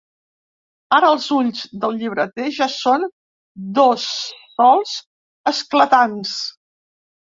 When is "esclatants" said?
5.53-6.35